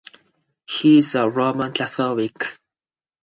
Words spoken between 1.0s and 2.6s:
a Roman Catholic.